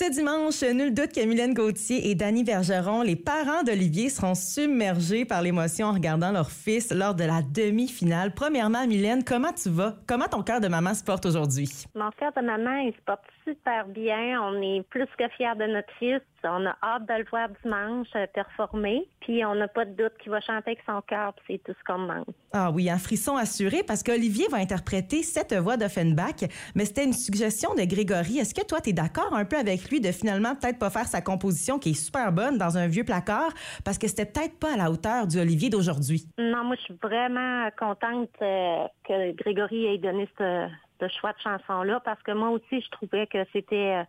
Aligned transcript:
Ce 0.00 0.10
dimanche, 0.10 0.62
nul 0.62 0.94
doute 0.94 1.12
que 1.12 1.22
Mylène 1.26 1.52
Gauthier 1.52 2.08
et 2.08 2.14
Danny 2.14 2.42
Bergeron, 2.42 3.02
les 3.02 3.16
parents 3.16 3.62
d'Olivier, 3.62 4.08
seront 4.08 4.34
submergés 4.34 5.26
par 5.26 5.42
l'émotion 5.42 5.88
en 5.88 5.92
regardant 5.92 6.32
leur 6.32 6.50
fils 6.50 6.90
lors 6.90 7.14
de 7.14 7.24
la 7.24 7.42
demi-finale. 7.42 8.32
Premièrement, 8.34 8.86
Mylène, 8.86 9.22
comment 9.22 9.52
tu 9.52 9.68
vas? 9.68 9.96
Comment 10.08 10.24
ton 10.24 10.42
cœur 10.42 10.62
de 10.62 10.68
maman 10.68 10.94
se 10.94 11.04
porte 11.04 11.26
aujourd'hui? 11.26 11.68
Mon 11.94 12.08
cœur 12.12 12.32
de 12.34 12.40
maman, 12.40 12.78
il 12.78 12.94
se 12.94 13.00
porte 13.04 13.24
super 13.44 13.88
bien. 13.88 14.40
On 14.40 14.62
est 14.62 14.82
plus 14.88 15.04
que 15.18 15.28
fiers 15.36 15.54
de 15.58 15.66
notre 15.66 15.92
fils. 15.98 16.22
On 16.44 16.66
a 16.66 16.76
hâte 16.82 17.06
de 17.06 17.14
le 17.14 17.24
voir 17.30 17.48
dimanche 17.62 18.08
euh, 18.16 18.26
performer. 18.32 19.08
Puis 19.20 19.44
on 19.44 19.54
n'a 19.54 19.68
pas 19.68 19.84
de 19.84 19.92
doute 19.92 20.12
qu'il 20.22 20.30
va 20.30 20.40
chanter 20.40 20.70
avec 20.70 20.80
son 20.86 21.00
cœur. 21.02 21.32
Puis 21.34 21.44
c'est 21.64 21.72
tout 21.72 21.78
ce 21.78 21.84
qu'on 21.84 22.02
demande. 22.02 22.24
Ah 22.52 22.70
oui, 22.70 22.90
un 22.90 22.98
frisson 22.98 23.36
assuré 23.36 23.82
parce 23.86 24.02
qu'Olivier 24.02 24.46
va 24.50 24.58
interpréter 24.58 25.22
cette 25.22 25.54
voix 25.54 25.76
d'Offenbach. 25.76 26.44
Mais 26.74 26.84
c'était 26.84 27.04
une 27.04 27.12
suggestion 27.12 27.74
de 27.74 27.82
Grégory. 27.84 28.38
Est-ce 28.38 28.54
que 28.54 28.64
toi, 28.64 28.80
tu 28.80 28.90
es 28.90 28.92
d'accord 28.92 29.34
un 29.34 29.44
peu 29.44 29.56
avec 29.56 29.90
lui 29.90 30.00
de 30.00 30.12
finalement 30.12 30.54
peut-être 30.54 30.78
pas 30.78 30.90
faire 30.90 31.06
sa 31.06 31.20
composition 31.20 31.78
qui 31.78 31.90
est 31.90 31.94
super 31.94 32.32
bonne 32.32 32.58
dans 32.58 32.78
un 32.78 32.86
vieux 32.86 33.04
placard 33.04 33.52
parce 33.84 33.98
que 33.98 34.08
c'était 34.08 34.26
peut-être 34.26 34.58
pas 34.58 34.74
à 34.74 34.76
la 34.76 34.90
hauteur 34.90 35.26
du 35.26 35.38
Olivier 35.38 35.70
d'aujourd'hui? 35.70 36.26
Non, 36.38 36.64
moi, 36.64 36.76
je 36.76 36.82
suis 36.82 36.98
vraiment 37.02 37.68
contente 37.78 38.30
euh, 38.42 38.86
que 39.04 39.32
Grégory 39.32 39.86
ait 39.86 39.98
donné 39.98 40.28
ce, 40.38 40.68
choix 41.08 41.32
de 41.32 41.38
chanson-là 41.40 42.00
parce 42.00 42.22
que 42.22 42.32
moi 42.32 42.50
aussi, 42.50 42.80
je 42.80 42.88
trouvais 42.90 43.26
que 43.26 43.44
c'était 43.52 44.00
euh, 44.00 44.04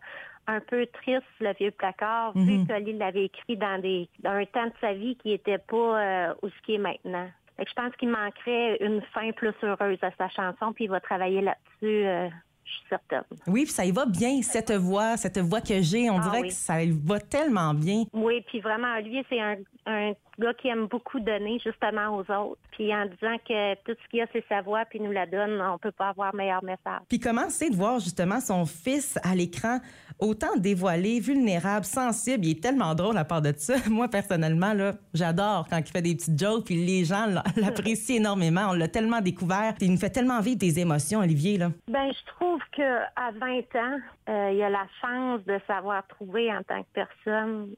un 0.46 0.60
peu 0.60 0.86
triste, 0.86 1.22
le 1.40 1.52
vieux 1.54 1.70
placard, 1.70 2.32
vu 2.34 2.58
Mhm. 2.58 2.66
que 2.66 2.72
lui 2.80 2.92
l'avait 2.94 3.24
écrit 3.26 3.56
dans 3.56 3.80
des 3.80 4.08
dans 4.20 4.30
un 4.32 4.44
temps 4.44 4.66
de 4.66 4.72
sa 4.80 4.92
vie 4.92 5.16
qui 5.16 5.32
était 5.32 5.58
pas 5.58 6.00
euh, 6.00 6.34
où 6.42 6.48
ce 6.48 6.62
qui 6.62 6.74
est 6.74 6.78
maintenant. 6.78 7.28
Fait 7.56 7.64
que 7.64 7.70
je 7.70 7.74
pense 7.74 7.94
qu'il 7.96 8.08
manquerait 8.08 8.76
une 8.80 9.02
fin 9.12 9.30
plus 9.32 9.52
heureuse 9.62 9.98
à 10.02 10.10
sa 10.12 10.28
chanson, 10.30 10.72
puis 10.72 10.84
il 10.84 10.90
va 10.90 11.00
travailler 11.00 11.42
là-dessus, 11.42 12.06
euh, 12.06 12.28
je 12.72 12.78
suis 12.78 12.88
certaine. 12.88 13.22
Oui, 13.46 13.64
puis 13.64 13.72
ça 13.72 13.84
y 13.84 13.90
va 13.92 14.06
bien, 14.06 14.40
cette 14.42 14.72
voix, 14.72 15.16
cette 15.16 15.38
voix 15.38 15.60
que 15.60 15.80
j'ai. 15.82 16.10
On 16.10 16.18
Ah 16.18 16.22
dirait 16.22 16.40
oui. 16.42 16.48
que 16.48 16.54
ça 16.54 16.82
y 16.82 16.90
va 16.90 17.20
tellement 17.20 17.74
bien. 17.74 18.04
Oui, 18.12 18.42
puis 18.48 18.60
vraiment, 18.60 18.94
Olivier, 18.96 19.24
c'est 19.28 19.40
un, 19.40 19.56
un 19.86 20.12
gars 20.38 20.54
qui 20.54 20.68
aime 20.68 20.86
beaucoup 20.86 21.20
donner 21.20 21.58
justement 21.64 22.16
aux 22.16 22.20
autres. 22.32 22.60
Puis 22.72 22.94
en 22.94 23.04
disant 23.06 23.36
que 23.46 23.74
tout 23.84 23.96
ce 24.02 24.08
qu'il 24.10 24.18
y 24.20 24.22
a, 24.22 24.26
c'est 24.32 24.44
sa 24.48 24.62
voix, 24.62 24.84
puis 24.86 24.98
il 24.98 25.04
nous 25.04 25.12
la 25.12 25.26
donne, 25.26 25.60
on 25.60 25.78
peut 25.78 25.92
pas 25.92 26.08
avoir 26.08 26.34
meilleur 26.34 26.62
message. 26.64 27.00
Puis 27.08 27.18
comment 27.20 27.48
c'est 27.50 27.70
de 27.70 27.76
voir 27.76 27.98
justement 28.00 28.40
son 28.40 28.64
fils 28.66 29.18
à 29.22 29.34
l'écran 29.34 29.78
autant 30.22 30.56
dévoilé, 30.56 31.20
vulnérable, 31.20 31.84
sensible. 31.84 32.46
Il 32.46 32.50
est 32.52 32.62
tellement 32.62 32.94
drôle 32.94 33.18
à 33.18 33.24
part 33.24 33.42
de 33.42 33.52
ça. 33.56 33.74
Moi, 33.90 34.08
personnellement, 34.08 34.72
là, 34.72 34.94
j'adore 35.12 35.66
quand 35.68 35.78
il 35.78 35.90
fait 35.90 36.02
des 36.02 36.14
petites 36.14 36.38
jokes, 36.38 36.66
puis 36.66 36.76
les 36.76 37.04
gens 37.04 37.26
l'apprécient 37.56 38.16
énormément. 38.16 38.68
On 38.70 38.72
l'a 38.72 38.88
tellement 38.88 39.20
découvert. 39.20 39.74
Il 39.80 39.90
nous 39.90 39.98
fait 39.98 40.10
tellement 40.10 40.40
vivre 40.40 40.58
des 40.58 40.78
émotions, 40.78 41.20
Olivier. 41.20 41.58
Là. 41.58 41.70
Ben, 41.88 42.10
je 42.12 42.26
trouve 42.34 42.60
que 42.72 43.02
à 43.16 43.32
20 43.32 43.58
ans, 43.74 43.98
euh, 44.28 44.52
il 44.54 44.62
a 44.62 44.70
la 44.70 44.86
chance 45.00 45.44
de 45.44 45.58
savoir 45.66 46.06
trouver 46.06 46.52
en 46.52 46.62
tant 46.62 46.82
que 46.82 46.88
personne, 46.94 47.70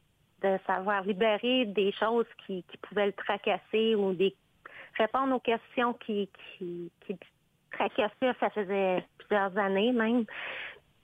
de 0.42 0.58
savoir 0.66 1.02
libérer 1.04 1.64
des 1.66 1.92
choses 1.92 2.26
qui, 2.46 2.64
pouvaient 2.82 3.06
le 3.06 3.12
tracasser 3.12 3.94
ou 3.94 4.12
des 4.12 4.34
répondre 4.96 5.34
aux 5.34 5.40
questions 5.40 5.94
qui, 5.94 6.28
qui, 6.56 6.90
qui 7.04 7.16
tracassaient, 7.72 8.38
ça 8.38 8.50
faisait 8.50 9.04
plusieurs 9.18 9.56
années 9.58 9.92
même. 9.92 10.24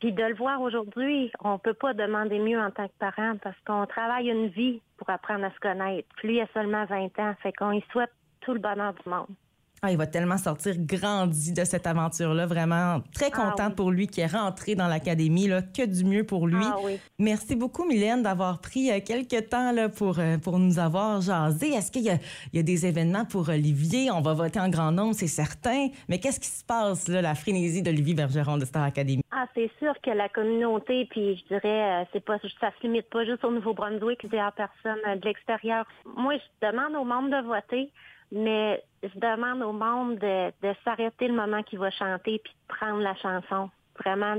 Puis 0.01 0.13
de 0.13 0.23
le 0.23 0.35
voir 0.35 0.61
aujourd'hui, 0.63 1.31
on 1.45 1.59
peut 1.59 1.75
pas 1.75 1.93
demander 1.95 2.39
mieux 2.39 2.59
en 2.59 2.71
tant 2.71 2.87
que 2.89 2.93
parent 2.99 3.35
parce 3.43 3.57
qu'on 3.67 3.87
travaille 3.87 4.29
une 4.31 4.49
vie 4.49 4.81
pour 4.97 5.09
apprendre 5.11 5.45
à 5.45 5.51
se 5.51 5.61
connaître. 5.61 6.09
Puis 6.17 6.29
lui, 6.29 6.37
il 6.39 6.41
a 6.41 6.47
seulement 6.55 6.85
20 6.87 7.19
ans, 7.19 7.35
fait 7.43 7.53
qu'on 7.53 7.73
y 7.73 7.85
souhaite 7.93 8.11
tout 8.41 8.55
le 8.55 8.61
bonheur 8.61 8.95
du 8.95 9.09
monde. 9.11 9.27
Ah, 9.83 9.91
il 9.91 9.97
va 9.97 10.07
tellement 10.07 10.37
sortir 10.37 10.75
grandi 10.79 11.55
de 11.55 11.65
cette 11.65 11.87
aventure-là. 11.87 12.45
Vraiment 12.45 13.01
très 13.15 13.31
Ah 13.33 13.37
contente 13.37 13.69
oui. 13.71 13.75
pour 13.77 13.91
lui 13.91 14.07
qui 14.09 14.21
est 14.21 14.27
rentré 14.27 14.75
dans 14.75 14.89
l'académie. 14.89 15.49
Là, 15.49 15.63
que 15.63 15.87
du 15.87 16.05
mieux 16.05 16.25
pour 16.25 16.47
lui. 16.47 16.63
Ah 16.63 16.77
oui. 16.85 16.99
Merci 17.19 17.57
beaucoup, 17.57 17.87
Mylène, 17.87 18.23
d'avoir 18.23 18.61
pris 18.61 18.91
euh, 18.91 19.01
quelques 19.03 19.49
temps 19.49 19.73
là, 19.73 19.89
pour, 19.89 20.19
euh, 20.19 20.37
pour 20.37 20.59
nous 20.59 20.79
avoir 20.79 21.23
jasé. 21.23 21.71
Est-ce 21.71 21.91
qu'il 21.91 22.03
y 22.03 22.11
a, 22.11 22.19
il 22.53 22.57
y 22.57 22.59
a 22.59 22.63
des 22.63 22.85
événements 22.85 23.25
pour 23.25 23.49
Olivier? 23.49 24.11
On 24.11 24.21
va 24.21 24.35
voter 24.35 24.61
en 24.61 24.69
grand 24.69 24.93
nombre, 24.93 25.15
c'est 25.15 25.27
certain. 25.27 25.89
Mais 26.11 26.19
qu'est-ce 26.19 26.41
qui 26.41 26.49
se 26.49 26.65
passe, 26.65 27.09
là, 27.09 27.23
la 27.23 27.35
frénésie 27.35 27.81
d'Olivier 27.83 28.13
Bergeron 28.15 28.59
de 28.59 28.67
Star 28.67 28.83
Academy? 28.83 29.20
Ah, 29.43 29.47
c'est 29.55 29.71
sûr 29.79 29.95
que 30.03 30.11
la 30.11 30.29
communauté, 30.29 31.07
puis 31.07 31.37
je 31.37 31.55
dirais, 31.55 32.03
euh, 32.03 32.05
c'est 32.13 32.23
pas, 32.23 32.39
ça 32.61 32.71
se 32.73 32.83
limite 32.83 33.09
pas 33.09 33.25
juste 33.25 33.43
au 33.43 33.51
Nouveau-Brunswick, 33.51 34.27
a 34.35 34.51
personne 34.51 35.01
euh, 35.07 35.17
de 35.17 35.25
l'extérieur. 35.25 35.87
Moi, 36.15 36.35
je 36.37 36.69
demande 36.69 36.95
au 36.95 37.05
monde 37.05 37.31
de 37.31 37.41
voter, 37.47 37.91
mais 38.31 38.85
je 39.03 39.19
demande 39.19 39.63
au 39.63 39.73
monde 39.73 40.19
de, 40.19 40.51
de 40.63 40.75
s'arrêter 40.85 41.29
le 41.29 41.35
moment 41.35 41.63
qu'il 41.63 41.79
va 41.79 41.91
chanter 41.91 42.39
puis 42.45 42.53
de 42.53 42.75
prendre 42.75 43.01
la 43.01 43.15
chanson. 43.15 43.71
Vraiment 44.05 44.37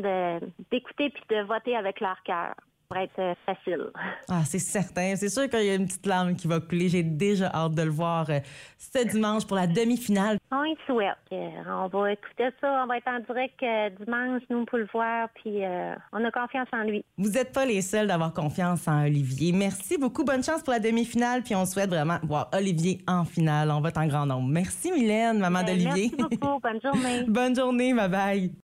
d'écouter 0.69 1.09
puis 1.09 1.23
de 1.31 1.41
voter 1.45 1.75
avec 1.75 1.99
leur 1.99 2.21
cœur 2.21 2.53
pour 2.91 3.01
être 3.01 3.19
euh, 3.19 3.33
facile. 3.45 3.85
Ah, 4.29 4.41
c'est 4.45 4.59
certain. 4.59 5.15
C'est 5.15 5.29
sûr 5.29 5.49
qu'il 5.49 5.63
y 5.63 5.69
a 5.69 5.75
une 5.75 5.85
petite 5.87 6.05
larme 6.05 6.35
qui 6.35 6.47
va 6.47 6.59
couler. 6.59 6.89
J'ai 6.89 7.03
déjà 7.03 7.49
hâte 7.53 7.73
de 7.73 7.83
le 7.83 7.89
voir 7.89 8.29
euh, 8.29 8.39
ce 8.77 9.07
dimanche 9.07 9.45
pour 9.47 9.55
la 9.57 9.67
demi-finale. 9.67 10.37
On 10.51 10.63
y 10.65 10.75
souhaite. 10.85 11.15
Euh, 11.31 11.49
on 11.69 11.87
va 11.87 12.11
écouter 12.11 12.49
ça, 12.59 12.81
on 12.83 12.87
va 12.87 12.97
être 12.97 13.07
en 13.07 13.19
direct 13.19 13.63
dimanche, 14.03 14.41
nous, 14.49 14.65
pour 14.65 14.77
le 14.79 14.87
voir, 14.93 15.29
puis 15.35 15.63
euh, 15.63 15.95
on 16.11 16.23
a 16.25 16.31
confiance 16.31 16.67
en 16.73 16.83
lui. 16.83 17.05
Vous 17.17 17.29
n'êtes 17.29 17.53
pas 17.53 17.65
les 17.65 17.81
seuls 17.81 18.07
d'avoir 18.07 18.33
confiance 18.33 18.87
en 18.87 19.03
Olivier. 19.05 19.51
Merci 19.53 19.97
beaucoup. 19.97 20.23
Bonne 20.23 20.43
chance 20.43 20.61
pour 20.63 20.73
la 20.73 20.79
demi-finale. 20.79 21.43
Puis 21.43 21.55
on 21.55 21.65
souhaite 21.65 21.89
vraiment 21.89 22.17
voir 22.23 22.49
Olivier 22.53 22.99
en 23.07 23.23
finale. 23.25 23.71
On 23.71 23.79
vote 23.81 23.97
en 23.97 24.07
grand 24.07 24.25
nombre. 24.25 24.49
Merci, 24.49 24.91
Mylène, 24.91 25.39
maman 25.39 25.59
Euh, 25.59 25.63
d'Olivier. 25.63 26.11
Merci 26.17 26.37
beaucoup. 26.37 26.59
Bonne 26.59 26.81
journée. 26.81 27.23
Bonne 27.27 27.55
journée. 27.55 27.93
Bye 27.93 28.09
bye. 28.09 28.51